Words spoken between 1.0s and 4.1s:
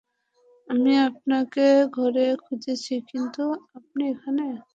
আপনাকে ঘরে খুঁজেছি, কিন্তু আপনি